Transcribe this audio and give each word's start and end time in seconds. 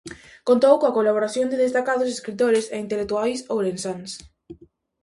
Contou 0.49 0.73
coa 0.81 0.95
colaboración 0.97 1.47
de 1.49 1.61
destacados 1.65 2.13
escritores 2.15 2.65
e 2.75 2.77
intelectuais 2.85 3.39
ourensáns. 3.55 4.11